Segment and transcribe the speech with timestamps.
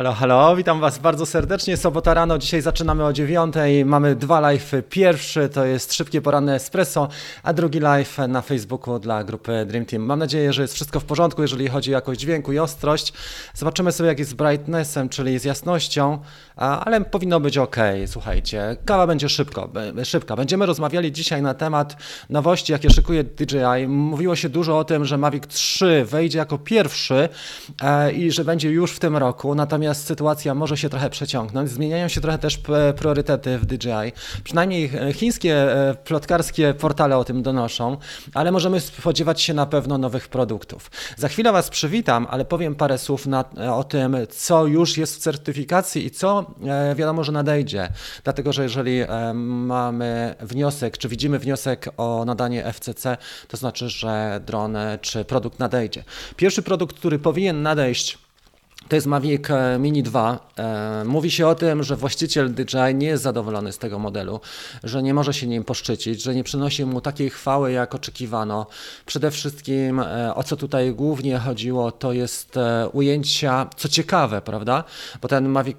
[0.00, 1.76] Halo, halo, witam Was bardzo serdecznie.
[1.76, 3.84] Sobota rano, dzisiaj zaczynamy o dziewiątej.
[3.84, 4.72] Mamy dwa live.
[4.90, 7.08] Pierwszy to jest szybkie poranne espresso,
[7.42, 10.02] a drugi live na Facebooku dla grupy Dream Team.
[10.02, 13.12] Mam nadzieję, że jest wszystko w porządku, jeżeli chodzi o jakość dźwięku i ostrość.
[13.54, 16.18] Zobaczymy sobie, jak jest z brightnessem, czyli z jasnością,
[16.56, 17.76] ale powinno być ok.
[18.06, 19.70] Słuchajcie, kawa będzie szybko,
[20.04, 20.36] szybka.
[20.36, 21.96] Będziemy rozmawiali dzisiaj na temat
[22.30, 23.88] nowości, jakie szykuje DJI.
[23.88, 27.28] Mówiło się dużo o tym, że Mavic 3 wejdzie jako pierwszy
[27.82, 29.54] e, i że będzie już w tym roku.
[29.54, 31.70] Natomiast natomiast sytuacja może się trochę przeciągnąć.
[31.70, 32.60] Zmieniają się trochę też
[32.96, 34.12] priorytety w DJI.
[34.44, 37.96] Przynajmniej e, chińskie e, plotkarskie portale o tym donoszą,
[38.34, 40.90] ale możemy spodziewać się na pewno nowych produktów.
[41.16, 45.16] Za chwilę Was przywitam, ale powiem parę słów na, e, o tym, co już jest
[45.16, 46.54] w certyfikacji i co
[46.96, 47.88] wiadomo, że nadejdzie.
[48.24, 49.00] Dlatego, że jeżeli
[49.34, 53.16] mamy wniosek, czy widzimy wniosek o nadanie FCC,
[53.48, 56.04] to znaczy, że dron czy produkt nadejdzie.
[56.36, 58.18] Pierwszy produkt, który powinien nadejść,
[58.90, 60.38] to jest Mavic e, Mini 2.
[60.58, 64.40] E, mówi się o tym, że właściciel DJI nie jest zadowolony z tego modelu,
[64.84, 68.66] że nie może się nim poszczycić, że nie przynosi mu takiej chwały, jak oczekiwano.
[69.06, 72.58] Przede wszystkim, e, o co tutaj głównie chodziło, to jest
[72.92, 74.84] ujęcia, co ciekawe, prawda?
[75.22, 75.78] Bo ten Mavic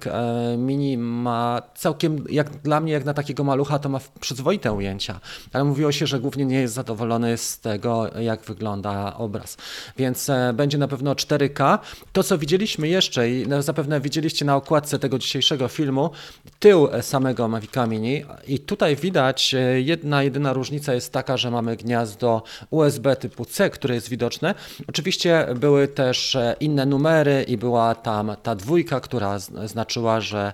[0.58, 5.20] Mini ma całkiem, jak dla mnie, jak na takiego malucha, to ma przyzwoite ujęcia,
[5.52, 9.56] ale mówiło się, że głównie nie jest zadowolony z tego, jak wygląda obraz.
[9.96, 11.78] Więc będzie na pewno 4K.
[12.12, 16.10] To, co widzieliśmy jeszcze i zapewne widzieliście na okładce tego dzisiejszego filmu
[16.58, 21.76] tył samego Mavica Mini i tutaj widać e, jedna jedyna różnica jest taka, że mamy
[21.76, 24.54] gniazdo USB typu C, które jest widoczne.
[24.88, 30.52] Oczywiście były też e, inne numery i była tam ta dwójka, która znaczyła, że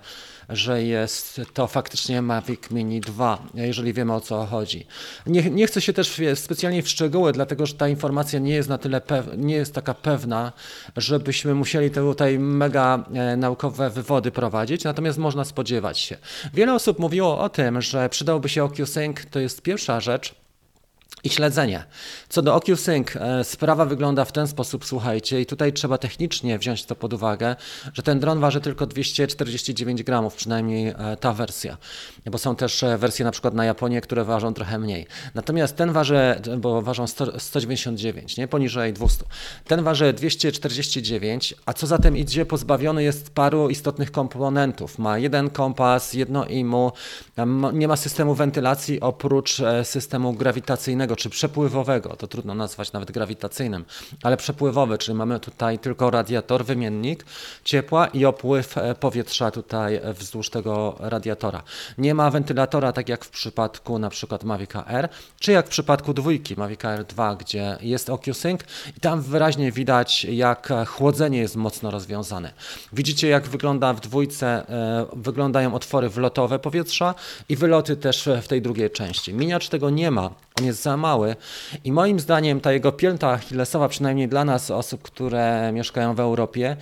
[0.49, 4.87] że jest to faktycznie Mavic Mini 2, jeżeli wiemy o co chodzi.
[5.27, 8.79] Nie, nie chcę się też specjalnie w szczegóły, dlatego że ta informacja nie jest na
[8.79, 9.03] tyle
[9.37, 10.53] nie jest taka pewna,
[10.97, 16.17] żebyśmy musieli tutaj mega e, naukowe wywody prowadzić, natomiast można spodziewać się.
[16.55, 20.35] Wiele osób mówiło o tym, że przydałby się OcuSync, to jest pierwsza rzecz,
[21.25, 21.85] i śledzenie.
[22.29, 26.85] Co do OcuSync, e, sprawa wygląda w ten sposób, słuchajcie, i tutaj trzeba technicznie wziąć
[26.85, 27.57] to pod uwagę,
[27.95, 31.77] że ten dron waży tylko 249 gramów, przynajmniej e, ta wersja,
[32.31, 35.07] bo są też e, wersje na przykład na Japonię, które ważą trochę mniej.
[35.35, 39.25] Natomiast ten waży, bo ważą 100, 199, nie poniżej 200.
[39.65, 44.99] Ten waży 249, a co zatem idzie, pozbawiony jest paru istotnych komponentów.
[44.99, 46.93] Ma jeden kompas, jedno IMU,
[47.73, 53.85] nie ma systemu wentylacji oprócz systemu grawitacyjnego, czy przepływowego, to trudno nazwać nawet grawitacyjnym,
[54.23, 57.25] ale przepływowy, czyli mamy tutaj tylko radiator, wymiennik
[57.65, 61.63] ciepła i opływ e, powietrza tutaj wzdłuż tego radiatora.
[61.99, 65.09] Nie ma wentylatora, tak jak w przypadku na przykład Mavic Air,
[65.41, 68.61] czy jak w przypadku dwójki Mavic Air 2, gdzie jest OcuSync
[68.97, 72.53] i tam wyraźnie widać, jak chłodzenie jest mocno rozwiązane.
[72.93, 77.15] Widzicie, jak wygląda w dwójce, e, wyglądają otwory wlotowe powietrza
[77.49, 79.35] i wyloty też w tej drugiej części.
[79.35, 81.37] Miniacz tego nie ma, on jest za mały.
[81.85, 86.77] I moim zdaniem ta jego pięta achillesowa, przynajmniej dla nas, osób, które mieszkają w Europie,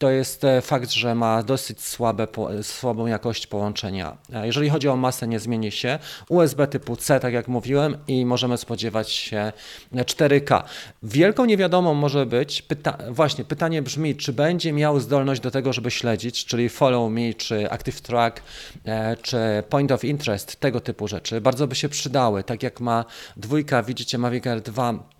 [0.00, 2.26] to jest e, fakt, że ma dosyć słabe,
[2.62, 4.16] słabą jakość połączenia.
[4.32, 5.98] E, jeżeli chodzi o masę, nie zmieni się.
[6.28, 9.52] USB typu C, tak jak mówiłem, i możemy spodziewać się
[9.92, 10.62] 4K.
[11.02, 15.90] Wielką niewiadomą może być, pyta właśnie pytanie brzmi, czy będzie miał zdolność do tego, żeby
[15.90, 18.42] śledzić, czyli follow me, czy active track,
[18.84, 19.38] e, czy
[19.68, 21.40] point of interest, tego typu rzeczy.
[21.40, 23.04] Bardzo by się przydały, tak jak ma
[23.36, 25.19] dwójka, widzicie Mavic Air 2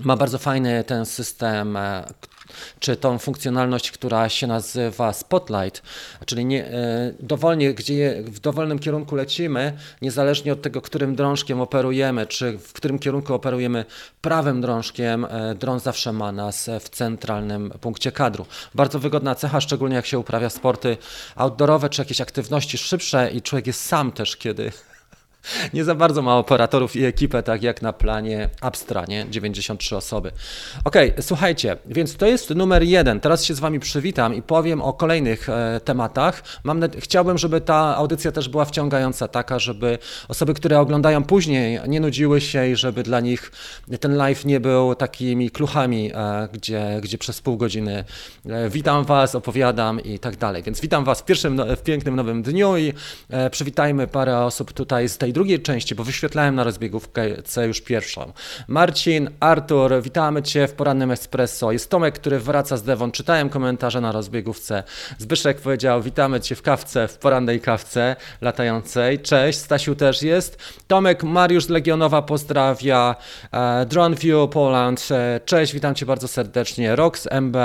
[0.00, 1.78] ma bardzo fajny ten system,
[2.80, 5.82] czy tą funkcjonalność, która się nazywa Spotlight,
[6.26, 9.72] czyli nie, e, dowolnie, gdzie w dowolnym kierunku lecimy,
[10.02, 13.84] niezależnie od tego, którym drążkiem operujemy, czy w którym kierunku operujemy
[14.20, 18.46] prawym drążkiem, e, dron zawsze ma nas w centralnym punkcie kadru.
[18.74, 20.96] Bardzo wygodna cecha, szczególnie jak się uprawia sporty
[21.36, 24.72] outdoorowe, czy jakieś aktywności szybsze i człowiek jest sam też, kiedy
[25.74, 29.26] nie za bardzo ma operatorów i ekipę, tak jak na planie Abstra, nie?
[29.30, 30.30] 93 osoby.
[30.84, 33.20] Ok, słuchajcie, więc to jest numer jeden.
[33.20, 36.42] Teraz się z Wami przywitam i powiem o kolejnych e, tematach.
[36.64, 39.98] Mam, chciałbym, żeby ta audycja też była wciągająca, taka, żeby
[40.28, 43.52] osoby, które oglądają później, nie nudziły się i żeby dla nich
[44.00, 48.04] ten live nie był takimi kluchami, e, gdzie, gdzie przez pół godziny
[48.46, 50.62] e, witam Was, opowiadam i tak dalej.
[50.62, 52.92] Więc witam Was w pierwszym, w pięknym nowym dniu i
[53.30, 58.32] e, przywitajmy parę osób tutaj z tej drugiej części, bo wyświetlałem na rozbiegówce już pierwszą.
[58.68, 61.72] Marcin, Artur, witamy Cię w porannym espresso.
[61.72, 63.12] Jest Tomek, który wraca z Devon.
[63.12, 64.82] Czytałem komentarze na rozbiegówce.
[65.18, 69.18] Zbyszek powiedział, witamy Cię w kawce, w porannej kawce latającej.
[69.18, 70.58] Cześć, Stasiu też jest.
[70.86, 73.16] Tomek, Mariusz Legionowa pozdrawia.
[73.52, 76.96] E, Droneview Poland, e, cześć, witam Cię bardzo serdecznie.
[76.96, 77.56] Rox MB,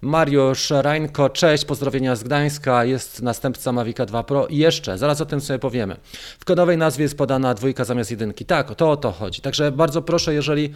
[0.00, 2.84] Mariusz, Rańko, cześć, pozdrowienia z Gdańska.
[2.84, 4.46] Jest następca Mavica 2 Pro.
[4.46, 5.96] I jeszcze, zaraz o tym sobie powiemy.
[6.40, 8.44] W kodowej nazwie jest podana dwójka zamiast jedynki.
[8.44, 9.42] Tak, to o to chodzi.
[9.42, 10.74] Także bardzo proszę, jeżeli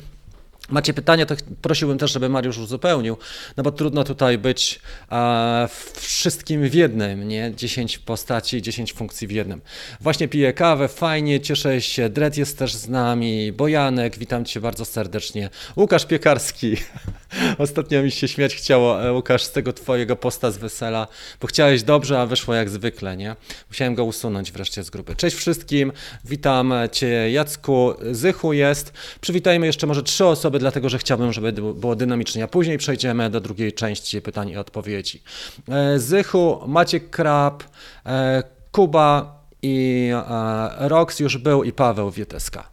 [0.72, 3.16] Macie pytania, to prosiłbym też, żeby Mariusz uzupełnił,
[3.56, 7.52] no bo trudno tutaj być a, wszystkim w jednym, nie?
[7.56, 9.60] 10 postaci, 10 funkcji w jednym.
[10.00, 14.84] Właśnie piję kawę, fajnie, cieszę się, Dred jest też z nami, Bojanek, witam Cię bardzo
[14.84, 16.76] serdecznie, Łukasz Piekarski,
[17.58, 21.06] ostatnio mi się śmiać chciało, e, Łukasz, z tego Twojego posta z wesela,
[21.40, 23.36] bo chciałeś dobrze, a wyszło jak zwykle, nie?
[23.68, 25.16] Musiałem go usunąć wreszcie z grupy.
[25.16, 25.92] Cześć wszystkim,
[26.24, 31.96] witam Cię Jacku, Zychu jest, przywitajmy jeszcze może trzy osoby, dlatego że chciałbym, żeby było
[31.96, 32.44] dynamicznie.
[32.44, 35.22] A później przejdziemy do drugiej części pytań i odpowiedzi.
[35.68, 37.64] E, Zychu, Maciek Krab,
[38.06, 38.42] e,
[38.72, 42.68] Kuba i e, Rox już był i Paweł Wieteska.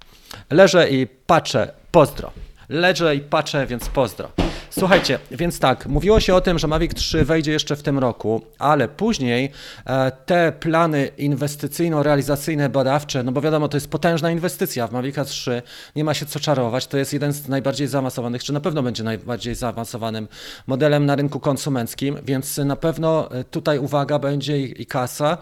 [0.49, 2.31] Leżę i patrzę, pozdro.
[2.69, 4.31] Leżę i patrzę, więc pozdro.
[4.69, 8.41] Słuchajcie, więc tak, mówiło się o tym, że Mavic 3 wejdzie jeszcze w tym roku,
[8.59, 9.51] ale później
[9.85, 15.61] e, te plany inwestycyjno-realizacyjne, badawcze, no bo wiadomo, to jest potężna inwestycja w Mavic 3,
[15.95, 19.03] nie ma się co czarować, to jest jeden z najbardziej zaawansowanych, czy na pewno będzie
[19.03, 20.27] najbardziej zaawansowanym
[20.67, 25.37] modelem na rynku konsumenckim, więc na pewno e, tutaj uwaga będzie i, i kasa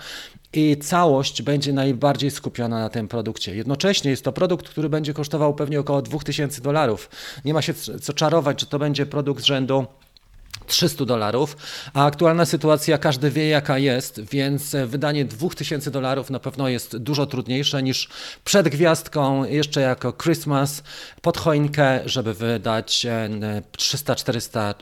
[0.57, 3.55] i całość będzie najbardziej skupiona na tym produkcie.
[3.55, 7.09] Jednocześnie jest to produkt, który będzie kosztował pewnie około 2000 dolarów.
[7.45, 9.85] Nie ma się co czarować, czy to będzie produkt z rzędu
[10.67, 11.57] 300 dolarów,
[11.93, 17.25] a aktualna sytuacja każdy wie jaka jest, więc wydanie 2000 dolarów na pewno jest dużo
[17.25, 18.09] trudniejsze niż
[18.43, 20.83] przed gwiazdką, jeszcze jako Christmas,
[21.21, 23.05] pod choinkę, żeby wydać
[23.77, 24.73] 300-400 e,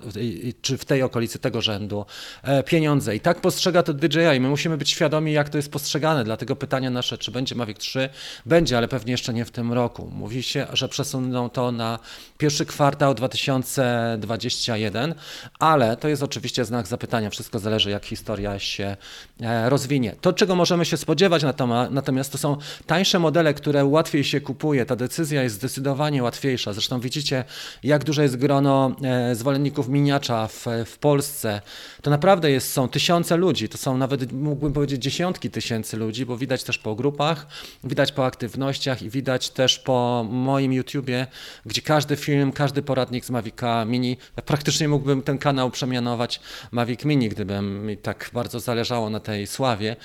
[0.62, 2.06] czy w tej okolicy tego rzędu
[2.44, 3.16] e, pieniądze.
[3.16, 4.40] I tak postrzega to DJI.
[4.40, 8.10] My musimy być świadomi jak to jest postrzegane, dlatego pytanie nasze, czy będzie Mavic 3?
[8.46, 10.12] Będzie, ale pewnie jeszcze nie w tym roku.
[10.14, 12.00] Mówi się, że przesuną to na
[12.38, 15.16] pierwszy kwartał 2021,
[15.60, 17.30] a ale to jest oczywiście znak zapytania.
[17.30, 18.98] Wszystko zależy, jak historia się
[19.42, 20.16] e, rozwinie.
[20.22, 21.44] To, czego możemy się spodziewać
[21.92, 24.86] natomiast, to są tańsze modele, które łatwiej się kupuje.
[24.86, 26.74] Ta decyzja jest zdecydowanie łatwiejsza.
[26.74, 27.44] Zresztą widzicie,
[27.83, 31.62] jak duże jest grono e, zwolenników miniacza w, w Polsce.
[32.01, 36.38] To naprawdę jest, są tysiące ludzi, to są nawet, mógłbym powiedzieć, dziesiątki tysięcy ludzi, bo
[36.38, 37.48] widać też po grupach,
[37.83, 41.27] widać po aktywnościach i widać też po moim YouTubie,
[41.66, 46.40] gdzie każdy film, każdy poradnik z Mavica Mini, praktycznie mógłbym ten kanał kanał przemianować
[46.72, 49.96] Mavic Mini, gdyby mi tak bardzo zależało na tej sławie,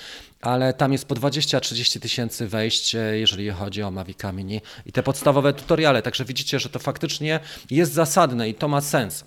[0.41, 5.03] ale tam jest po 20-30 tysięcy wejść, e, jeżeli chodzi o Mavic Mini i te
[5.03, 9.23] podstawowe tutoriale, także widzicie, że to faktycznie jest zasadne i to ma sens.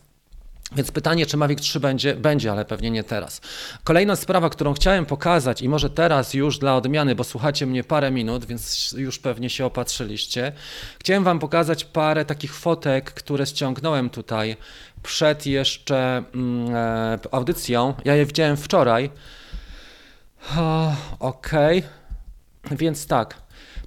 [0.76, 2.14] Więc pytanie, czy Mavic 3 będzie?
[2.14, 3.40] Będzie, ale pewnie nie teraz.
[3.84, 8.10] Kolejna sprawa, którą chciałem pokazać i może teraz już dla odmiany, bo słuchacie mnie parę
[8.10, 10.52] minut, więc już pewnie się opatrzyliście.
[11.00, 14.56] Chciałem Wam pokazać parę takich fotek, które ściągnąłem tutaj
[15.04, 17.94] przed jeszcze mm, e, audycją.
[18.04, 19.10] Ja je widziałem wczoraj.
[21.18, 22.76] Okej, okay.
[22.76, 23.42] więc tak.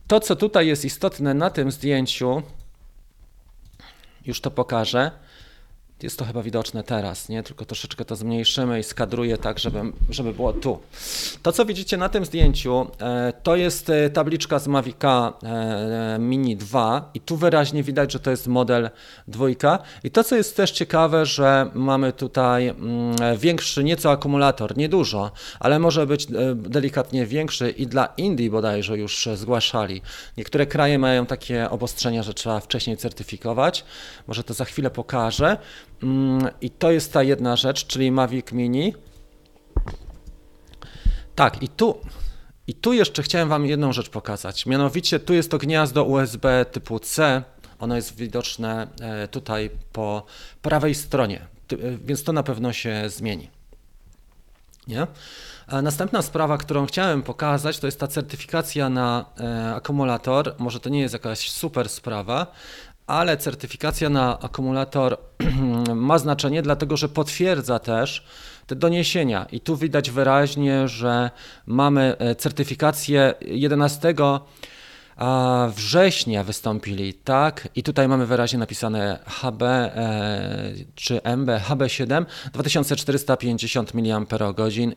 [0.08, 2.42] To, co tutaj jest istotne na tym zdjęciu,
[4.26, 5.12] już to pokażę
[6.04, 7.44] jest to chyba widoczne teraz, nie?
[7.44, 10.80] Tylko troszeczkę to zmniejszymy i skadruję tak, żeby, żeby było tu.
[11.44, 16.58] To, co widzicie na tym zdjęciu, e, to jest e, tabliczka z Mavica e, Mini
[16.58, 18.90] 2 i tu wyraźnie widać, że to jest model
[19.28, 19.80] dwójka.
[20.04, 25.80] I to, co jest też ciekawe, że mamy tutaj mm, większy nieco akumulator, niedużo, ale
[25.80, 30.02] może być delikatnie większy i dla Indii bodajże już zgłaszali.
[30.38, 33.86] Niektóre kraje mają takie obostrzenia, że trzeba wcześniej certyfikować.
[34.28, 35.58] Może to za chwilę pokażę.
[36.04, 38.94] Mm, I to jest ta jedna rzecz, czyli Mavic Mini.
[41.36, 42.00] Tak, i tu,
[42.68, 44.66] i tu jeszcze chciałem Wam jedną rzecz pokazać.
[44.66, 47.44] Mianowicie tu jest to gniazdo USB typu C.
[47.80, 50.26] Ono jest widoczne e, tutaj po
[50.62, 51.76] prawej stronie, e,
[52.06, 53.50] więc to na pewno się zmieni.
[54.88, 55.08] Nie?
[55.82, 60.56] Następna sprawa, którą chciałem pokazać, to jest ta certyfikacja na e, akumulator.
[60.58, 62.48] Może to nie jest jakaś super sprawa,
[63.08, 65.18] ale certyfikacja na akumulator
[65.96, 68.26] ma znaczenie, dlatego że potwierdza też
[68.68, 69.46] te doniesienia.
[69.52, 71.32] I tu widać wyraźnie, że
[71.66, 74.40] mamy e, certyfikację 11 a
[75.76, 84.04] września wystąpili, tak, i tutaj mamy wyraźnie napisane HB e, czy MB, HB7, 2450 mAh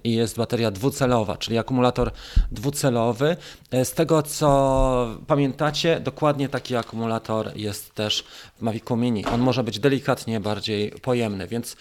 [0.04, 2.10] i jest bateria dwucelowa, czyli akumulator
[2.52, 3.36] dwucelowy.
[3.70, 8.24] E, z tego co pamiętacie, dokładnie taki akumulator jest też
[8.58, 9.24] w Mavicu Mini.
[9.26, 11.76] On może być delikatnie bardziej pojemny, więc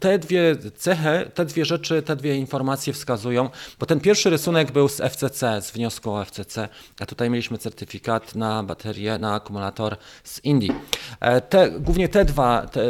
[0.00, 4.88] te dwie cechy, te dwie rzeczy, te dwie informacje wskazują, bo ten pierwszy rysunek był
[4.88, 6.68] z FCC, z wniosku o FCC,
[7.00, 10.72] a tutaj mieliśmy certyfikat na baterię, na akumulator z Indii.
[11.20, 12.80] E, te, głównie te dwa te,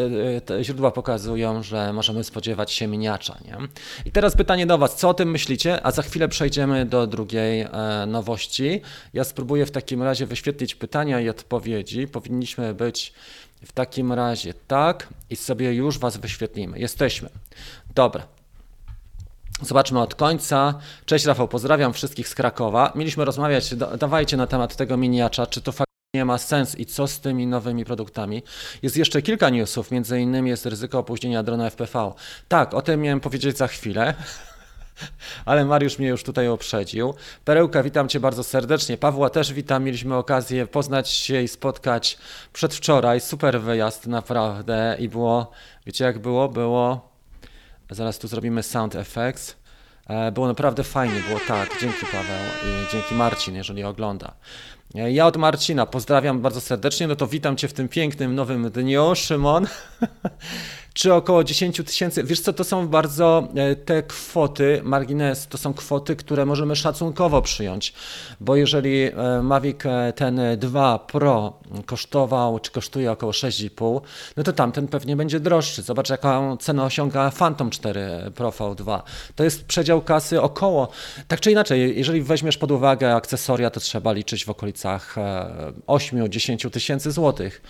[0.40, 3.38] te źródła pokazują, że możemy spodziewać się miniacza.
[3.44, 3.56] Nie?
[4.04, 5.86] I teraz pytanie do Was, co o tym myślicie?
[5.86, 7.68] A za chwilę przejdziemy do drugiej e,
[8.06, 8.80] nowości.
[9.14, 12.08] Ja spróbuję w takim razie wyświetlić pytania i odpowiedzi.
[12.08, 13.12] Powinniśmy być
[13.66, 16.78] w takim razie tak i sobie już Was wyświetlimy.
[16.78, 17.28] Jesteśmy.
[17.94, 18.37] Dobra.
[19.62, 20.74] Zobaczmy od końca.
[21.06, 22.92] Cześć Rafał, pozdrawiam wszystkich z Krakowa.
[22.94, 27.20] Mieliśmy rozmawiać, dawajcie na temat tego miniacza, czy to faktycznie ma sens i co z
[27.20, 28.42] tymi nowymi produktami.
[28.82, 32.12] Jest jeszcze kilka newsów, między innymi jest ryzyko opóźnienia drona FPV.
[32.48, 34.14] Tak, o tym miałem powiedzieć za chwilę.
[35.44, 37.14] Ale Mariusz mnie już tutaj uprzedził.
[37.44, 38.96] Perełka, witam Cię bardzo serdecznie.
[38.96, 39.84] Pawła też witam.
[39.84, 42.18] Mieliśmy okazję poznać się i spotkać
[42.52, 43.20] przedwczoraj.
[43.20, 44.96] Super wyjazd, naprawdę.
[44.98, 45.50] I było,
[45.86, 46.48] wiecie jak było?
[46.48, 47.07] Było
[47.90, 49.56] Zaraz tu zrobimy sound effects.
[50.06, 51.80] E, było naprawdę fajnie, było tak.
[51.80, 54.34] Dzięki Paweł i dzięki Marcin, jeżeli ogląda.
[54.94, 57.08] E, ja od Marcina pozdrawiam bardzo serdecznie.
[57.08, 59.66] No to witam Cię w tym pięknym nowym dniu, Szymon.
[60.98, 62.24] czy około 10 tysięcy.
[62.24, 67.42] Wiesz co, to są bardzo e, te kwoty, margines, to są kwoty, które możemy szacunkowo
[67.42, 67.94] przyjąć,
[68.40, 74.00] bo jeżeli e, Mavic e, ten 2 Pro kosztował, czy kosztuje około 6,5,
[74.36, 75.82] no to tamten pewnie będzie droższy.
[75.82, 79.00] Zobacz, jaką cenę osiąga Phantom 4 Pro V2.
[79.34, 80.88] To jest przedział kasy około,
[81.28, 85.16] tak czy inaczej, jeżeli weźmiesz pod uwagę akcesoria, to trzeba liczyć w okolicach
[85.86, 87.62] 8-10 tysięcy złotych.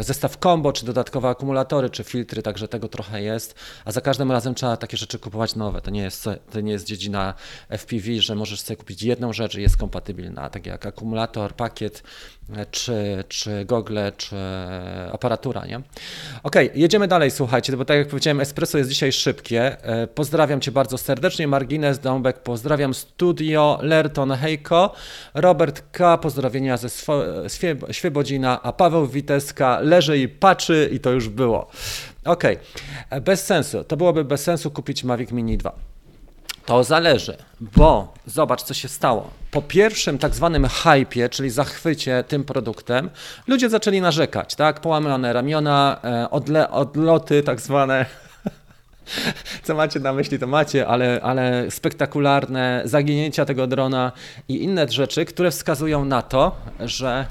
[0.00, 3.54] Zestaw combo, czy dodatkowe akumulatory, czy filtry, także że tego trochę jest,
[3.84, 5.80] a za każdym razem trzeba takie rzeczy kupować nowe.
[5.80, 7.34] To nie jest, to nie jest dziedzina
[7.68, 12.02] FPV, że możesz sobie kupić jedną rzecz i jest kompatybilna, tak jak akumulator, pakiet,
[12.70, 14.36] czy, czy gogle, czy
[15.12, 15.80] aparatura, nie?
[16.42, 19.82] Ok, jedziemy dalej, słuchajcie, bo tak jak powiedziałem, espresso jest dzisiaj szybkie.
[19.82, 24.94] E, pozdrawiam Cię bardzo serdecznie, Margines Dąbek, pozdrawiam Studio, Lerton Hejko,
[25.34, 26.88] Robert K, pozdrowienia ze
[27.90, 31.70] Świebodzina, a Paweł Witeska leży i patrzy i to już było.
[32.24, 32.44] Ok,
[33.10, 35.72] e, bez sensu, to byłoby bez sensu kupić Mavic Mini 2.
[36.66, 39.30] To zależy, bo zobacz, co się stało.
[39.50, 43.10] Po pierwszym tak zwanym hypie, czyli zachwycie tym produktem,
[43.46, 44.80] ludzie zaczęli narzekać, tak?
[44.80, 48.06] Połamane ramiona, e, odle, odloty tak zwane.
[49.62, 54.12] Co macie na myśli, to macie, ale, ale spektakularne zaginięcia tego drona
[54.48, 57.26] i inne rzeczy, które wskazują na to, że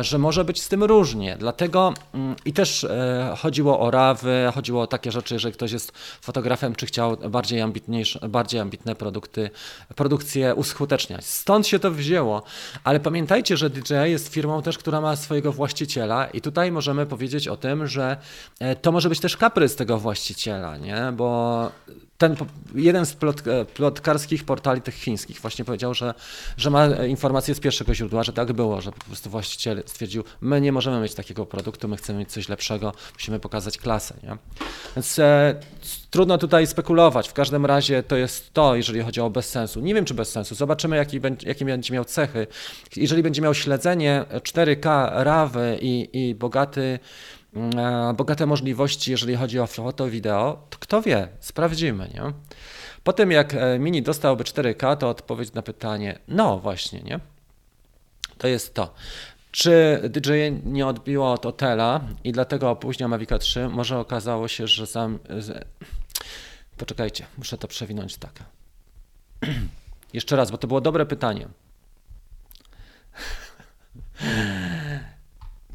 [0.00, 1.36] że może być z tym różnie.
[1.38, 5.92] Dlatego mm, i też e, chodziło o rawy, chodziło o takie rzeczy, że ktoś jest
[6.20, 9.50] fotografem, czy chciał bardziej, ambitniejsze, bardziej ambitne produkty,
[9.96, 11.24] produkcje uskuteczniać.
[11.24, 12.42] Stąd się to wzięło.
[12.84, 17.48] Ale pamiętajcie, że DJI jest firmą też, która ma swojego właściciela i tutaj możemy powiedzieć
[17.48, 18.16] o tym, że
[18.60, 21.12] e, to może być też kaprys tego właściciela, nie?
[21.16, 21.70] bo
[22.22, 22.36] ten
[22.74, 26.14] jeden z e, plotkarskich portali tych chińskich właśnie powiedział, że,
[26.56, 30.60] że ma informacje z pierwszego źródła, że tak było, że po prostu właściciel stwierdził, my
[30.60, 34.14] nie możemy mieć takiego produktu, my chcemy mieć coś lepszego, musimy pokazać klasę.
[34.22, 34.36] Nie?
[34.96, 35.60] Więc e,
[36.10, 37.28] trudno tutaj spekulować.
[37.28, 39.80] W każdym razie to jest to, jeżeli chodzi o bez sensu.
[39.80, 40.54] Nie wiem, czy bez sensu.
[40.54, 42.46] Zobaczymy, jaki będzie, jakie będzie miał cechy.
[42.96, 46.98] Jeżeli będzie miał śledzenie 4K, RAWy i, i bogaty
[48.14, 52.22] bogate możliwości, jeżeli chodzi o foto, wideo, to kto wie, sprawdzimy, nie?
[53.04, 57.20] Po tym jak e, Mini dostałby 4K, to odpowiedź na pytanie, no właśnie, nie?
[58.38, 58.94] To jest to.
[59.50, 60.30] Czy DJ
[60.64, 63.68] nie odbiło od Otela i dlatego opóźnia Mavica 3?
[63.68, 65.18] Może okazało się, że sam...
[66.76, 68.32] Poczekajcie, muszę to przewinąć tak.
[70.12, 71.48] Jeszcze raz, bo to było dobre pytanie.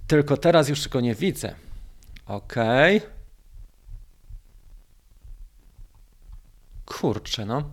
[0.08, 1.56] Tylko teraz już go nie widzę.
[2.28, 2.56] OK.
[6.86, 7.64] Kurczę, no.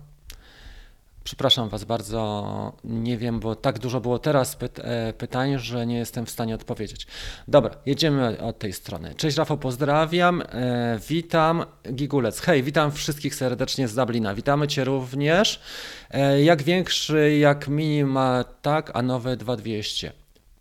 [1.24, 6.26] Przepraszam Was bardzo, nie wiem, bo tak dużo było teraz e, pytań, że nie jestem
[6.26, 7.06] w stanie odpowiedzieć.
[7.48, 9.14] Dobra, jedziemy od tej strony.
[9.14, 12.40] Cześć Rafał, pozdrawiam, e, witam Gigulec.
[12.40, 14.34] Hej, witam wszystkich serdecznie z Dublina.
[14.34, 15.60] Witamy Cię również.
[16.10, 20.12] E, jak większy, jak mini ma tak, a nowe 2200.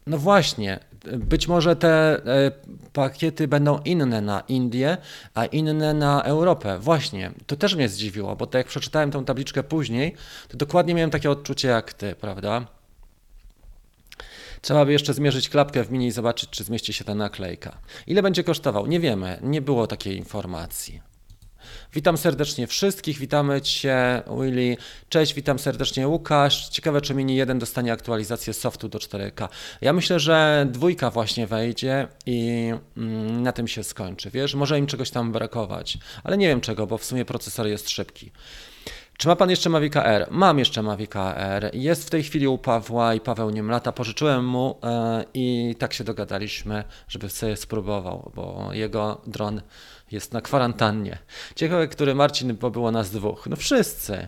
[0.07, 2.51] No właśnie, być może te e,
[2.93, 4.97] pakiety będą inne na Indię,
[5.33, 6.79] a inne na Europę.
[6.79, 10.15] Właśnie, to też mnie zdziwiło, bo tak jak przeczytałem tą tabliczkę później,
[10.47, 12.67] to dokładnie miałem takie odczucie jak ty, prawda?
[14.61, 17.77] Trzeba by jeszcze zmierzyć klapkę w mini i zobaczyć, czy zmieści się ta naklejka.
[18.07, 18.87] Ile będzie kosztował?
[18.87, 21.12] Nie wiemy, nie było takiej informacji.
[21.95, 24.77] Witam serdecznie wszystkich, witamy Cię Willy,
[25.09, 26.69] cześć, witam serdecznie Łukasz.
[26.69, 29.47] Ciekawe, czy Mini 1 dostanie aktualizację softu do 4K.
[29.81, 34.87] Ja myślę, że dwójka właśnie wejdzie i mm, na tym się skończy, wiesz, może im
[34.87, 38.31] czegoś tam brakować, ale nie wiem czego, bo w sumie procesor jest szybki.
[39.17, 40.27] Czy ma pan jeszcze Mavica R?
[40.31, 41.69] Mam jeszcze Mavica R.
[41.73, 43.91] Jest w tej chwili u Pawła i Paweł nim lata.
[43.91, 49.61] Pożyczyłem mu e, i tak się dogadaliśmy, żeby sobie spróbował, bo jego dron
[50.13, 51.17] jest na kwarantannie.
[51.55, 53.47] Ciekawe, który Marcin, bo było nas dwóch.
[53.49, 54.27] No wszyscy.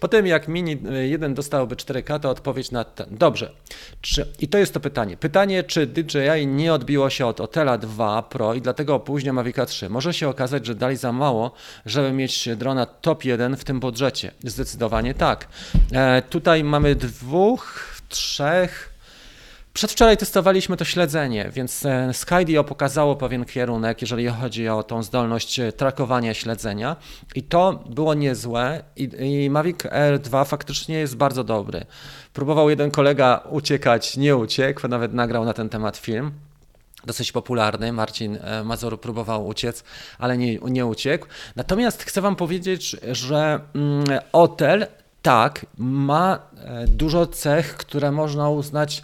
[0.00, 3.06] Potem jak Mini 1 dostałby 4K, to odpowiedź na ten.
[3.10, 3.52] Dobrze.
[4.00, 5.16] Czy, I to jest to pytanie.
[5.16, 9.88] Pytanie, czy DJI nie odbiło się od Otela 2 Pro i dlatego opóźnia Mavica 3?
[9.88, 11.52] Może się okazać, że dali za mało,
[11.86, 14.30] żeby mieć drona top 1 w tym budżecie.
[14.44, 15.48] Zdecydowanie tak.
[15.92, 18.97] E, tutaj mamy dwóch, trzech,
[19.78, 25.60] Przedwczoraj testowaliśmy to śledzenie, więc e, Skydio pokazało pewien kierunek, jeżeli chodzi o tą zdolność
[25.60, 26.96] e, trakowania śledzenia
[27.34, 31.86] i to było niezłe i, i Mavic Air 2 faktycznie jest bardzo dobry.
[32.32, 36.32] Próbował jeden kolega uciekać, nie uciekł, nawet nagrał na ten temat film
[37.04, 37.92] dosyć popularny.
[37.92, 39.84] Marcin e, Mazur próbował uciec,
[40.18, 41.26] ale nie, nie uciekł.
[41.56, 44.86] Natomiast chcę Wam powiedzieć, że mm, Otel
[45.22, 46.38] tak ma
[46.86, 49.02] dużo cech, które można uznać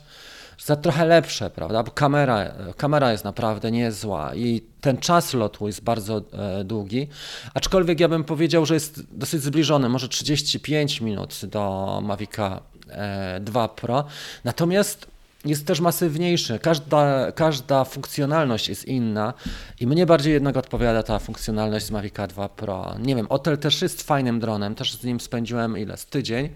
[0.58, 1.82] za trochę lepsze, prawda?
[1.82, 7.08] Bo kamera, kamera jest naprawdę niezła i ten czas lotu jest bardzo e, długi,
[7.54, 13.68] aczkolwiek ja bym powiedział, że jest dosyć zbliżony, może 35 minut do Mavica e, 2
[13.68, 14.04] Pro.
[14.44, 16.58] Natomiast jest też masywniejszy.
[16.58, 19.34] Każda, każda funkcjonalność jest inna
[19.80, 22.94] i mnie bardziej jednak odpowiada ta funkcjonalność z Mavica 2 Pro.
[22.98, 25.96] Nie wiem, Otel też jest fajnym dronem, też z nim spędziłem ile?
[25.96, 26.48] Z tydzień,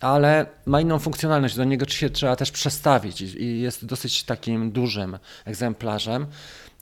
[0.00, 1.56] ale ma inną funkcjonalność.
[1.56, 6.26] Do niego się trzeba też przestawić i jest dosyć takim dużym egzemplarzem.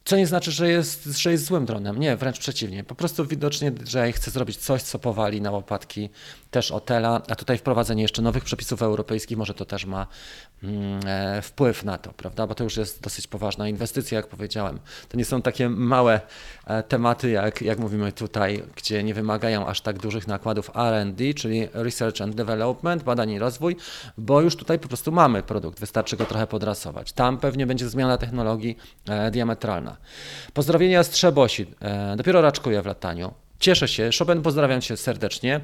[0.04, 2.00] Co nie znaczy, że jest, że jest złym dronem.
[2.00, 2.84] Nie, wręcz przeciwnie.
[2.84, 6.11] Po prostu widocznie DJI chce zrobić coś, co powali na łopatki
[6.50, 10.06] też Otela, a tutaj wprowadzenie jeszcze nowych przepisów europejskich może to też ma
[10.62, 12.46] mm, e, wpływ na to, prawda?
[12.46, 14.78] Bo to już jest dosyć poważna inwestycja, jak powiedziałem.
[15.08, 16.20] To nie są takie małe
[16.66, 21.68] e, tematy, jak, jak mówimy tutaj, gdzie nie wymagają aż tak dużych nakładów R&D, czyli
[21.73, 23.76] Research and Development, badań i rozwój,
[24.18, 27.12] bo już tutaj po prostu mamy produkt, wystarczy go trochę podrasować.
[27.12, 28.76] Tam pewnie będzie zmiana technologii
[29.08, 29.93] e, diametralna.
[30.54, 31.66] Pozdrowienia z Trzebosi.
[31.80, 33.34] E, dopiero raczkuję w lataniu.
[33.60, 34.10] Cieszę się.
[34.19, 35.60] Chopin, pozdrawiam Cię serdecznie.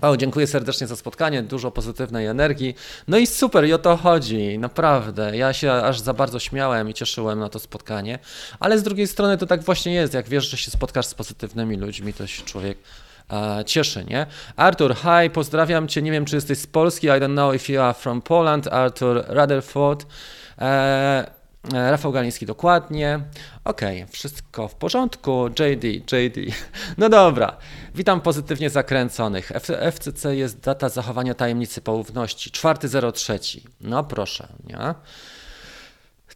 [0.00, 2.74] O, dziękuję serdecznie za spotkanie, dużo pozytywnej energii.
[3.08, 5.36] No i super, i o to chodzi, naprawdę.
[5.36, 8.18] Ja się aż za bardzo śmiałem i cieszyłem na to spotkanie,
[8.60, 10.14] ale z drugiej strony to tak właśnie jest.
[10.14, 12.78] Jak wiesz, że się spotkasz z pozytywnymi ludźmi, to się człowiek
[13.32, 14.26] e, cieszy, nie?
[14.56, 16.02] Artur, hi, pozdrawiam Cię.
[16.02, 17.06] Nie wiem, czy jesteś z Polski.
[17.06, 18.66] I don't know if you are from Poland.
[18.66, 20.06] Artur Rutherford.
[20.58, 21.35] E,
[21.72, 23.20] Rafał Galiński dokładnie.
[23.64, 25.48] Ok, wszystko w porządku.
[25.48, 26.54] JD, JD.
[26.98, 27.56] No dobra,
[27.94, 29.52] witam pozytywnie zakręconych.
[29.92, 32.50] FCC jest data zachowania tajemnicy poufności.
[32.50, 33.60] 4.03.
[33.80, 34.94] No proszę, nie?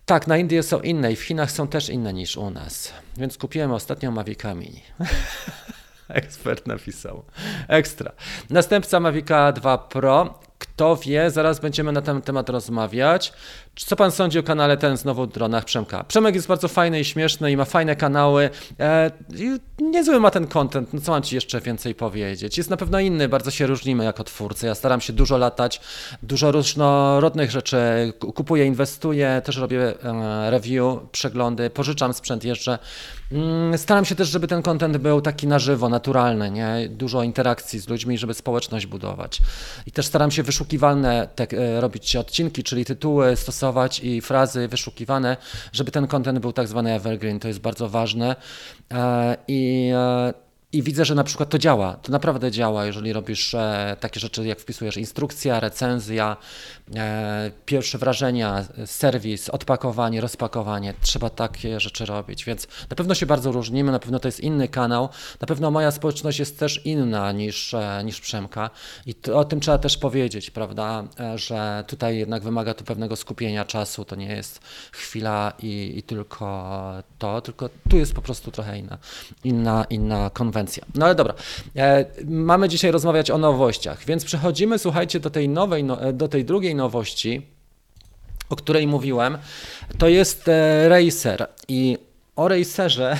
[0.07, 2.93] Tak, na Indie są inne i w Chinach są też inne niż u nas.
[3.17, 4.83] Więc kupiłem ostatnio Mavica Mini.
[6.09, 7.25] Ekspert napisał.
[7.69, 8.13] Ekstra.
[8.51, 10.41] Następca Mavica 2 Pro.
[10.81, 13.33] Kto wie, zaraz będziemy na ten temat rozmawiać.
[13.77, 16.05] Co pan sądzi o kanale ten znowu dronach Przemka?
[16.05, 18.51] Przemek jest bardzo fajny i śmieszny i ma fajne kanały.
[18.81, 19.11] E,
[19.81, 22.59] niezły ma ten content, no co mam ci jeszcze więcej powiedzieć?
[22.59, 24.67] Jest na pewno inny, bardzo się różnimy jako twórcy.
[24.67, 25.81] Ja staram się dużo latać,
[26.23, 27.79] dużo różnorodnych rzeczy
[28.35, 32.79] kupuję, inwestuję, też robię e, review, przeglądy, pożyczam sprzęt jeszcze.
[33.33, 36.89] Mm, staram się też, żeby ten content był taki na żywo, naturalny, nie?
[36.89, 39.39] dużo interakcji z ludźmi, żeby społeczność budować.
[39.87, 45.37] I też staram się wyszukiwalne te, e, robić odcinki, czyli tytuły stosować i frazy wyszukiwane,
[45.73, 47.41] żeby ten content był tak zwany evergreen.
[47.41, 48.37] To jest bardzo ważne.
[48.93, 51.95] E, I e, i widzę, że na przykład to działa.
[51.95, 56.37] To naprawdę działa, jeżeli robisz e, takie rzeczy, jak wpisujesz instrukcja, recenzja,
[56.95, 60.95] e, pierwsze wrażenia, serwis, odpakowanie, rozpakowanie.
[61.01, 64.69] Trzeba takie rzeczy robić, więc na pewno się bardzo różnimy, na pewno to jest inny
[64.69, 65.09] kanał,
[65.41, 68.71] na pewno moja społeczność jest też inna niż, e, niż Przemka.
[69.07, 73.17] I to, o tym trzeba też powiedzieć, prawda, e, że tutaj jednak wymaga tu pewnego
[73.17, 74.61] skupienia czasu, to nie jest
[74.93, 76.81] chwila i, i tylko
[77.19, 78.99] to, tylko tu jest po prostu trochę inna,
[79.45, 80.60] inna, inna konwencja
[80.95, 81.35] no ale dobra,
[81.77, 86.29] e, mamy dzisiaj rozmawiać o nowościach, więc przechodzimy, słuchajcie, do tej nowej, no, e, do
[86.29, 87.47] tej drugiej nowości,
[88.49, 89.39] o której mówiłem.
[89.99, 91.99] To jest e, Racer i
[92.37, 93.17] o Racerze,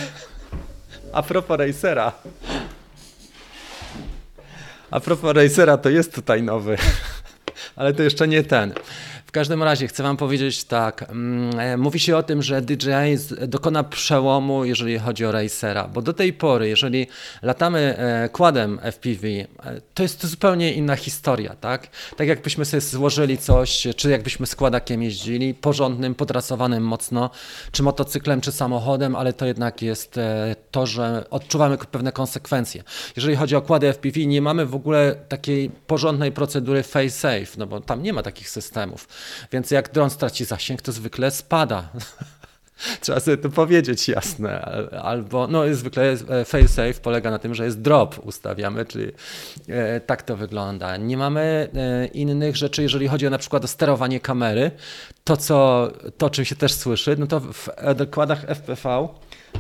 [1.13, 2.13] a propos Racera,
[4.91, 6.77] a propos Racera, to jest tutaj nowy,
[7.77, 8.73] ale to jeszcze nie ten.
[9.31, 11.03] W każdym razie chcę Wam powiedzieć tak.
[11.11, 16.03] mm, e, Mówi się o tym, że DJI dokona przełomu, jeżeli chodzi o racera, bo
[16.03, 17.07] do tej pory, jeżeli
[17.43, 19.47] latamy e, quadem FPV, e,
[19.95, 21.89] to jest to zupełnie inna historia, tak?
[22.17, 27.31] Tak jakbyśmy sobie złożyli coś, czy jakbyśmy składakiem jeździli, porządnym, podrasowanym mocno,
[27.73, 30.21] czy motocyklem, czy samochodem, ale to jednak jest
[30.71, 32.83] to, że odczuwamy pewne konsekwencje.
[33.17, 37.67] Jeżeli chodzi o kłady FPV, nie mamy w ogóle takiej porządnej procedury face safe, no
[37.67, 39.09] bo tam nie ma takich systemów.
[39.53, 41.89] Więc jak dron straci zasięg, to zwykle spada.
[43.01, 44.61] Trzeba sobie to powiedzieć jasne.
[44.61, 49.13] Al- Albo, no zwykle e, fail safe polega na tym, że jest drop ustawiamy, czyli
[49.69, 50.97] e, tak to wygląda.
[50.97, 54.71] Nie mamy e, innych rzeczy, jeżeli chodzi o na przykład o sterowanie kamery.
[55.25, 59.09] To, co, to czym się też słyszy, no to w dokładach FPV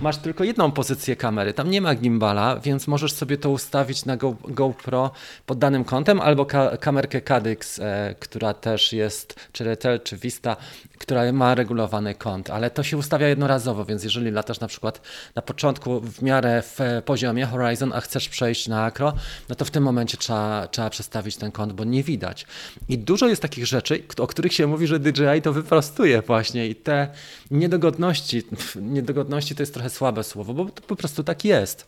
[0.00, 4.16] masz tylko jedną pozycję kamery, tam nie ma gimbala, więc możesz sobie to ustawić na
[4.16, 5.10] Go, GoPro
[5.46, 10.56] pod danym kątem, albo ka kamerkę Cadix, e, która też jest, czy Retel, czy Vista,
[11.00, 15.00] która ma regulowany kąt, ale to się ustawia jednorazowo, więc jeżeli latasz na przykład
[15.34, 19.12] na początku w miarę w e, poziomie Horizon, a chcesz przejść na akro,
[19.48, 22.46] no to w tym momencie trzeba, trzeba przestawić ten kąt, bo nie widać.
[22.88, 26.74] I dużo jest takich rzeczy, o których się mówi, że DJI to wyprostuje właśnie i
[26.74, 27.08] te
[27.50, 28.42] niedogodności,
[28.76, 31.86] niedogodności to jest trochę słabe słowo, bo to po prostu tak jest.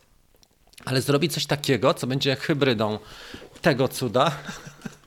[0.85, 2.99] Ale zrobić coś takiego, co będzie hybrydą
[3.61, 4.31] tego cuda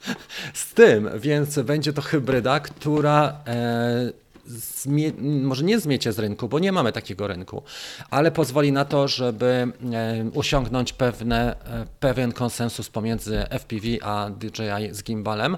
[0.54, 6.58] z tym, więc będzie to hybryda, która e, zmie, może nie zmiecie z rynku, bo
[6.58, 7.62] nie mamy takiego rynku,
[8.10, 14.94] ale pozwoli na to, żeby e, osiągnąć pewne, e, pewien konsensus pomiędzy FPV a DJI
[14.94, 15.56] z gimbalem.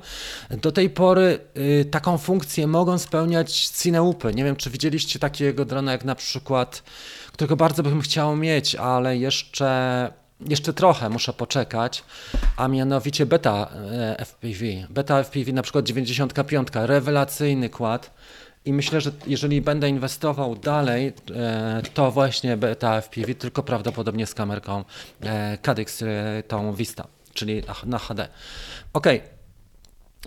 [0.51, 4.35] Do tej pory y, taką funkcję mogą spełniać cineupy.
[4.35, 6.83] Nie wiem, czy widzieliście takiego drona jak na przykład,
[7.33, 12.05] którego bardzo bym chciał mieć, ale jeszcze jeszcze trochę muszę poczekać,
[12.57, 14.65] a mianowicie beta e, FPV.
[14.91, 18.11] Beta FPV na przykład 95, rewelacyjny kład.
[18.65, 24.35] I myślę, że jeżeli będę inwestował dalej, e, to właśnie beta FPV, tylko prawdopodobnie z
[24.35, 24.85] kamerką
[25.21, 26.07] e, Cadix, e,
[26.49, 28.29] tą Vista, czyli na- HD.
[28.93, 29.23] Okej,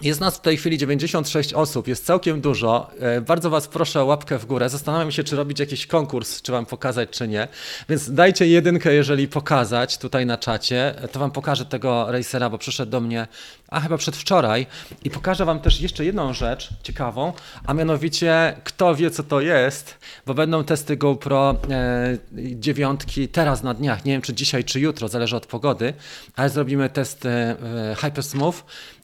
[0.02, 2.90] jest nas w tej chwili 96 osób, jest całkiem dużo.
[3.00, 4.70] E, Bardzo Was proszę o łapkę w górę.
[4.70, 7.48] Zastanawiam się, czy robić jakiś konkurs, czy Wam pokazać, czy nie.
[7.90, 11.02] Więc dajcie jedynkę, jeżeli pokazać tutaj na czacie.
[11.04, 13.28] E, To Wam pokażę tego racera, bo przyszedł do mnie,
[13.68, 14.68] a chyba przedwczoraj.
[15.04, 17.34] I pokażę Wam też jeszcze jedną rzecz ciekawą,
[17.66, 22.18] a mianowicie kto wie, co to jest, bo będą testy GoPro e,
[22.56, 24.06] dziewiątki teraz na dniach.
[24.06, 25.94] Nie wiem, czy dzisiaj, czy jutro, zależy od pogody,
[26.36, 27.56] ale zrobimy testy e,
[27.98, 28.56] Hypersmooth.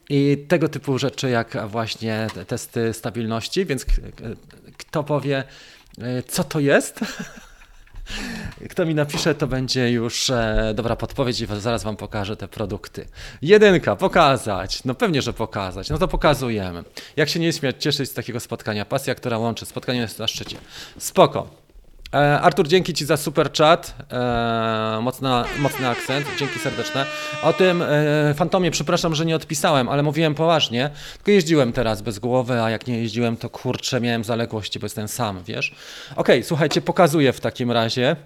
[0.08, 3.86] I tego typu rzeczy, jak właśnie te testy stabilności, więc
[4.76, 5.44] kto powie,
[6.00, 7.00] e, co to jest?
[8.70, 13.08] Kto mi napisze, to będzie już e, dobra podpowiedź i zaraz Wam pokażę te produkty.
[13.42, 14.84] Jedynka, pokazać.
[14.84, 15.90] No pewnie, że pokazać.
[15.90, 16.84] No to pokazujemy.
[17.16, 18.84] Jak się nie śmiać, cieszyć z takiego spotkania.
[18.84, 19.66] Pasja, która łączy.
[19.66, 20.56] Spotkanie jest na szczycie.
[20.98, 21.67] Spoko.
[22.14, 23.94] E, Artur, dzięki Ci za super chat.
[24.12, 26.26] E, mocna, mocny akcent.
[26.38, 27.06] Dzięki serdeczne.
[27.42, 30.90] O tym e, fantomie, przepraszam, że nie odpisałem, ale mówiłem poważnie.
[31.16, 35.08] Tylko jeździłem teraz bez głowy, a jak nie jeździłem, to kurczę, miałem zaległości, bo jestem
[35.08, 35.74] sam, wiesz.
[36.16, 38.16] Okej, słuchajcie, pokazuję w takim razie.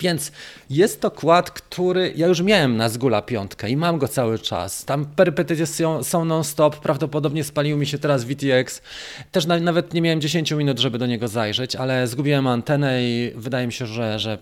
[0.00, 0.32] Więc
[0.70, 4.84] jest to kład, który ja już miałem na Zgula piątkę i mam go cały czas.
[4.84, 5.66] Tam perypetycje
[6.02, 8.82] są, non-stop, prawdopodobnie spalił mi się teraz VTX.
[9.32, 13.32] Też na, nawet nie miałem 10 minut, żeby do niego zajrzeć, ale zgubiłem antenę i
[13.36, 14.38] wydaje mi się, że, że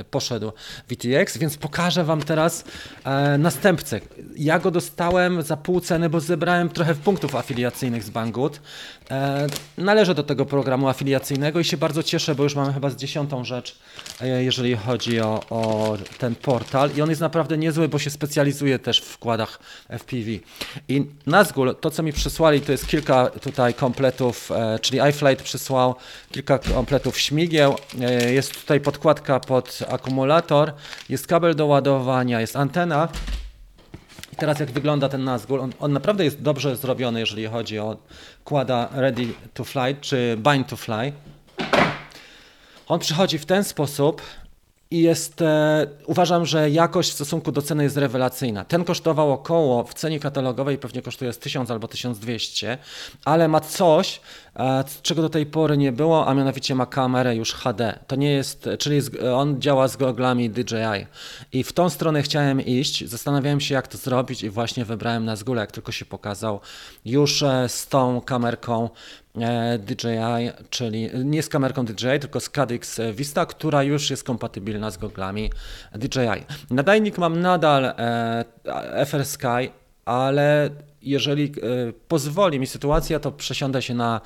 [0.00, 0.52] e, poszedł
[0.88, 2.64] VTX, więc pokażę Wam teraz
[3.04, 4.00] e, następcę.
[4.36, 8.60] Ja go dostałem za pół ceny, bo zebrałem trochę punktów afiliacyjnych z Banggood.
[9.10, 9.46] E,
[9.78, 13.44] należę do tego programu afiliacyjnego i się bardzo cieszę, bo już mamy chyba z dziesiątą
[13.44, 13.78] rzecz,
[14.20, 16.90] e, jeżeli chodzi o, o ten portal.
[16.96, 20.30] I on jest naprawdę niezły, bo się specjalizuje też w wkładach FPV.
[20.88, 25.94] I Nazgul, to co mi przysłali, to jest kilka tutaj kompletów, e, czyli iFlight przysłał
[26.30, 27.76] kilka kompletów śmigieł.
[28.00, 30.72] E, jest tutaj podkładka pod akumulator,
[31.08, 33.08] jest kabel do ładowania, jest antena.
[34.36, 37.96] Teraz jak wygląda ten Nazgul, on, on naprawdę jest dobrze zrobiony, jeżeli chodzi o
[38.44, 41.12] kłada Ready to Fly czy Bind to Fly.
[42.88, 44.22] On przychodzi w ten sposób
[44.96, 48.64] i jest, e, uważam, że jakość w stosunku do ceny jest rewelacyjna.
[48.64, 52.78] Ten kosztował około, w cenie katalogowej pewnie kosztuje z 1000 albo 1200,
[53.24, 54.20] ale ma coś,
[55.02, 57.98] czego do tej pory nie było, a mianowicie ma kamerę już HD.
[58.06, 61.06] To nie jest, czyli z, on działa z goglami DJI.
[61.52, 65.36] I w tą stronę chciałem iść, zastanawiałem się jak to zrobić i właśnie wybrałem na
[65.36, 66.60] zgóle, jak tylko się pokazał,
[67.04, 68.90] już e, z tą kamerką
[69.36, 74.90] e, DJI, czyli nie z kamerką DJI, tylko z Cadix Vista, która już jest kompatybilna
[74.90, 75.50] z goglami
[75.94, 76.44] DJI.
[76.70, 78.44] Nadajnik mam nadal e,
[79.06, 79.70] FR Sky,
[80.04, 80.70] ale
[81.02, 84.20] jeżeli e, pozwoli mi sytuacja, to przesiądę się na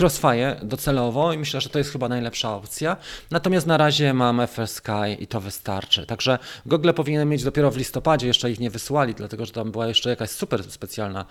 [0.00, 2.96] Crossfire docelowo i myślę, że to jest chyba najlepsza opcja.
[3.30, 6.06] Natomiast na razie mam FSK i to wystarczy.
[6.06, 9.86] Także Google powinien mieć dopiero w listopadzie, jeszcze ich nie wysłali, dlatego że tam była
[9.86, 11.24] jeszcze jakaś super specjalna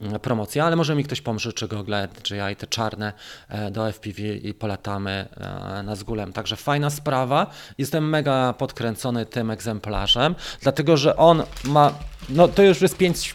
[0.00, 3.12] mm, promocja, ale może mi ktoś pożyczy Google DJI, te czarne
[3.48, 6.32] e, do FPV i polatamy e, na zgulem.
[6.32, 7.46] Także fajna sprawa.
[7.78, 11.94] Jestem mega podkręcony tym egzemplarzem, dlatego że on ma
[12.28, 13.34] no to już jest pięć,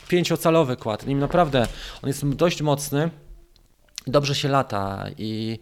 [0.70, 1.08] pięciocalowy kład.
[1.08, 1.68] Nim naprawdę
[2.02, 3.10] on jest dość mocny,
[4.08, 5.60] dobrze się lata i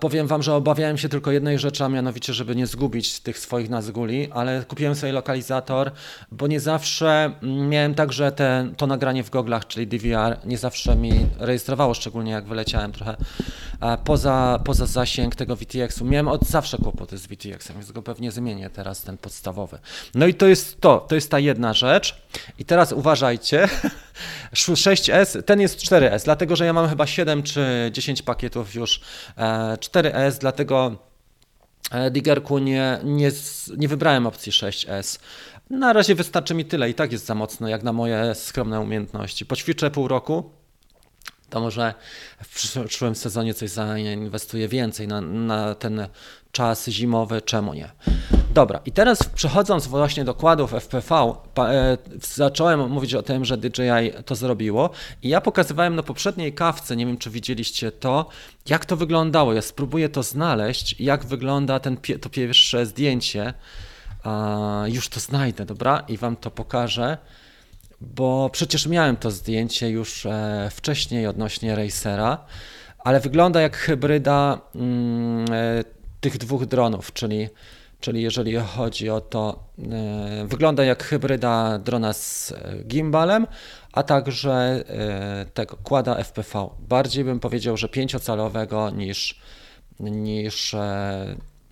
[0.00, 3.70] Powiem Wam, że obawiałem się tylko jednej rzeczy, a mianowicie, żeby nie zgubić tych swoich
[3.70, 5.90] nazguli, ale kupiłem sobie lokalizator,
[6.32, 11.26] bo nie zawsze miałem także te, to nagranie w goglach, czyli DVR, nie zawsze mi
[11.38, 13.16] rejestrowało, szczególnie jak wyleciałem trochę
[14.04, 16.04] poza, poza zasięg tego VTX-u.
[16.04, 19.78] Miałem od zawsze kłopoty z VTX-em, więc go pewnie zmienię teraz ten podstawowy.
[20.14, 22.22] No i to jest to, to jest ta jedna rzecz.
[22.58, 23.68] I teraz uważajcie,
[24.54, 29.00] 6S, ten jest 4S, dlatego że ja mam chyba 7 czy 10 pakietów już
[29.80, 30.96] 4S, e, dlatego
[31.90, 33.30] e, Diggerku nie, nie,
[33.76, 35.18] nie wybrałem opcji 6S.
[35.70, 39.46] Na razie wystarczy mi tyle i tak jest za mocno, jak na moje skromne umiejętności.
[39.46, 40.50] Poćwiczę pół roku,
[41.50, 41.94] to może
[42.44, 46.08] w przyszłym sezonie coś zainwestuję więcej na, na ten
[46.52, 47.90] czas zimowy, czemu nie?
[48.54, 51.98] Dobra, i teraz przechodząc właśnie do kładów FPV, e,
[52.36, 54.90] zacząłem mówić o tym, że DJI to zrobiło
[55.22, 58.28] i ja pokazywałem na poprzedniej kawce, nie wiem czy widzieliście to,
[58.68, 59.52] jak to wyglądało.
[59.52, 63.54] Ja spróbuję to znaleźć, jak wygląda ten, to pierwsze zdjęcie.
[64.86, 66.04] Już to znajdę, dobra?
[66.08, 67.18] I wam to pokażę,
[68.00, 72.38] bo przecież miałem to zdjęcie już e, wcześniej odnośnie Racera,
[72.98, 75.84] ale wygląda jak hybryda mm, e,
[76.20, 77.48] tych dwóch dronów, czyli
[78.00, 83.46] czyli jeżeli chodzi o to, e, wygląda jak hybryda drona z e, gimbalem,
[83.92, 86.68] a także e, tego kłada FPV.
[86.78, 89.40] Bardziej bym powiedział, że pięciocalowego niż,
[90.00, 90.76] niż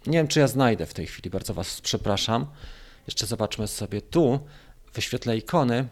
[0.06, 2.46] nie wiem czy ja znajdę w tej chwili, bardzo Was przepraszam.
[3.06, 4.40] Jeszcze zobaczmy sobie tu,
[4.94, 5.86] wyświetlę ikony.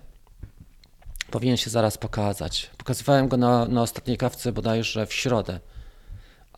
[1.30, 2.70] Powinien się zaraz pokazać.
[2.78, 5.60] Pokazywałem go na, na ostatniej kawce bodajże w środę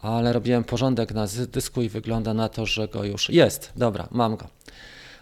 [0.01, 3.73] ale robiłem porządek na dysku i wygląda na to, że go już jest.
[3.77, 4.49] Dobra, mam go.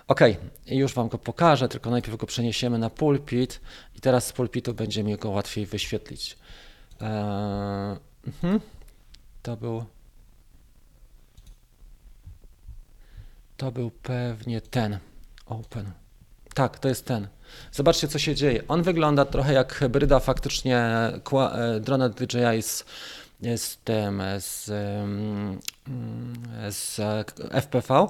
[0.09, 0.21] Ok,
[0.67, 3.61] już Wam go pokażę, tylko najpierw go przeniesiemy na pulpit
[3.97, 6.39] i teraz z pulpitu będzie mi go łatwiej wyświetlić.
[7.01, 8.62] Eee, uh
[9.43, 9.85] To był.
[13.57, 14.99] To był pewnie ten.
[15.47, 15.93] Open.
[16.55, 17.29] Tak, to jest ten.
[17.73, 18.62] Zobaczcie, co się dzieje.
[18.69, 22.85] On wygląda trochę jak hybryda faktycznie e, drona DJI z
[23.85, 24.70] tym, z,
[26.70, 27.01] z
[27.51, 28.07] FPV.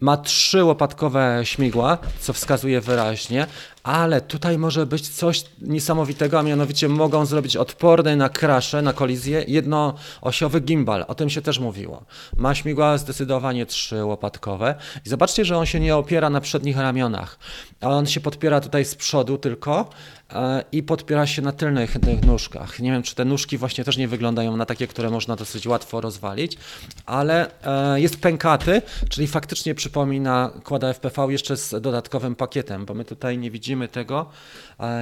[0.00, 3.46] Ma trzy łopatkowe śmigła, co wskazuje wyraźnie,
[3.82, 9.44] ale tutaj może być coś niesamowitego, a mianowicie mogą zrobić odporny na krasze, na kolizję
[9.48, 11.04] jednoosiowy gimbal.
[11.08, 12.04] O tym się też mówiło.
[12.36, 14.74] Ma śmigła zdecydowanie trzy łopatkowe
[15.06, 17.38] i zobaczcie, że on się nie opiera na przednich ramionach,
[17.80, 19.88] a on się podpiera tutaj z przodu tylko
[20.32, 22.80] e, i podpiera się na tylnych nóżkach.
[22.80, 26.00] Nie wiem, czy te nóżki właśnie też nie wyglądają na takie, które można dosyć łatwo
[26.00, 26.58] rozwalić,
[27.16, 33.04] ale e, jest pękaty, czyli faktycznie przypomina kłada FPV jeszcze z dodatkowym pakietem, bo my
[33.04, 34.30] tutaj nie widzimy tego,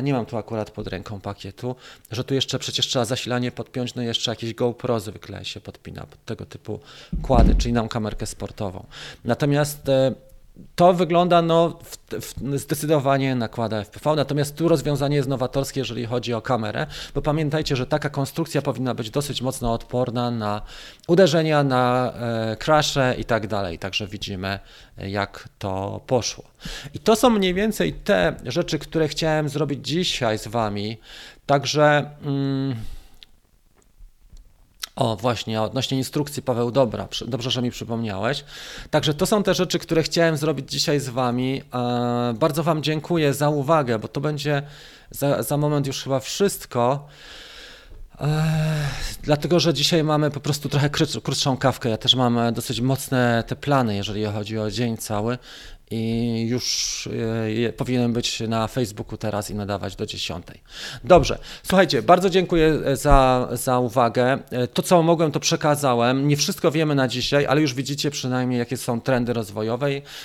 [0.03, 1.77] nie mam tu akurat pod ręką pakietu,
[2.11, 6.24] że tu jeszcze przecież trzeba zasilanie podpiąć, no jeszcze jakieś GoPro zwykle się podpina pod
[6.24, 6.81] tego typu
[7.22, 8.87] kłady, czyli nam kamerkę sportową.
[9.24, 10.14] Natomiast e,
[10.74, 16.34] to wygląda no, w, w, zdecydowanie nakłada FPV, natomiast tu rozwiązanie jest nowatorskie, jeżeli chodzi
[16.34, 20.62] o kamerę, bo pamiętajcie, że taka konstrukcja powinna być dosyć mocno odporna na
[21.08, 22.12] uderzenia, na
[23.10, 24.58] e, i tak dalej, także widzimy
[24.98, 26.44] jak to poszło.
[26.94, 30.98] I to są mniej więcej te rzeczy, które chciałem zrobić dzisiaj z Wami,
[31.46, 32.10] także...
[32.24, 32.76] Mm,
[34.96, 38.44] o, właśnie, odnośnie instrukcji, Paweł, dobra, dobrze, że mi przypomniałeś.
[38.90, 41.62] Także to są te rzeczy, które chciałem zrobić dzisiaj z Wami.
[41.74, 44.62] E, bardzo Wam dziękuję za uwagę, bo to będzie
[45.11, 47.07] za, za moment już chyba wszystko.
[48.20, 48.87] E,
[49.22, 50.90] dlatego, że dzisiaj mamy po prostu trochę
[51.22, 51.88] krótszą kawkę.
[51.88, 55.38] Ja też mam dosyć mocne te plany, jeżeli chodzi o dzień cały,
[55.94, 57.09] i już
[57.68, 60.46] e, powinienem być na Facebooku teraz i nadawać do 10.
[61.04, 64.38] Dobrze, słuchajcie, bardzo dziękuję e, za, za uwagę.
[64.50, 66.28] E, to, co mogłem, to przekazałem.
[66.28, 69.85] Nie wszystko wiemy na dzisiaj, ale już widzicie przynajmniej, jakie są trendy rozwojowe.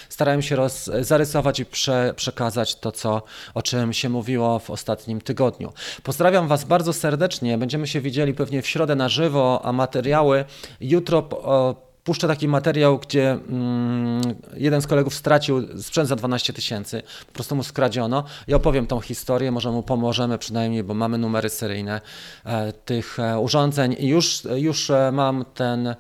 [0.10, 3.22] Starałem się roz, zarysować i prze, przekazać to, co,
[3.54, 5.74] o czym się mówiło w ostatnim tygodniu.
[6.04, 7.58] Pozdrawiam Was bardzo serdecznie.
[7.58, 10.46] Będziemy się widzieli pewnie w środę na żywo, a materiały
[10.82, 11.18] jutro.
[11.32, 14.22] O, puszczę taki materiał, gdzie mm,
[14.54, 18.24] jeden z kolegów stracił sprzęt za 12 tysięcy, po prostu mu skradziono.
[18.48, 22.02] I opowiem tą historię, może mu pomożemy przynajmniej, bo mamy numery seryjne
[22.46, 23.96] e, tych e, urządzeń.
[24.00, 25.96] I już, już e, mam ten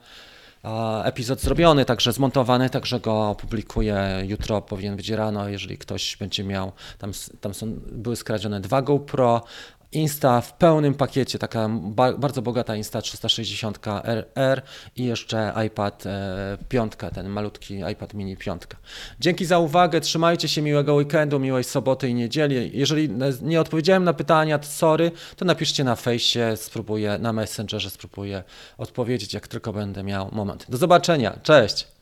[1.03, 4.23] epizod zrobiony, także zmontowany, także go opublikuję.
[4.27, 9.43] Jutro, powinien być rano, jeżeli ktoś będzie miał, tam, tam są, były skradzione dwa GoPro,
[9.91, 14.61] Insta w pełnym pakiecie, taka ba bardzo bogata Insta 360 RR
[14.95, 18.77] i jeszcze iPad e, piątka, ten malutki iPad mini piątka.
[19.19, 22.71] Dzięki za uwagę, trzymajcie się, miłego weekendu, miłej soboty i niedzieli.
[22.73, 23.09] Jeżeli
[23.41, 28.43] nie odpowiedziałem na pytania, to sorry, to napiszcie na fejsie, spróbuję, na Messengerze spróbuję
[28.77, 30.65] odpowiedzieć, jak tylko będę miał moment.
[30.69, 31.98] Do zobaczenia, cześć!